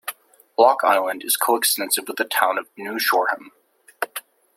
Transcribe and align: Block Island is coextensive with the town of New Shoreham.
Block 0.57 0.79
Island 0.83 1.21
is 1.23 1.37
coextensive 1.37 2.07
with 2.07 2.17
the 2.17 2.25
town 2.25 2.57
of 2.57 2.65
New 2.75 2.97
Shoreham. 2.97 3.51